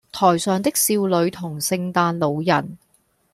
[0.11, 2.75] 台上的少女同聖誕老人